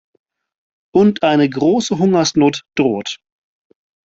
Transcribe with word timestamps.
Und 0.95 1.21
eine 1.21 1.47
große 1.47 1.99
Hungersnot 1.99 2.63
droht. 2.73 3.19